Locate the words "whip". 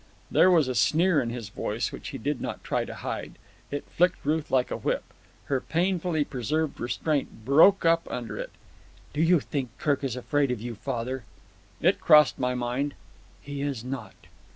4.77-5.03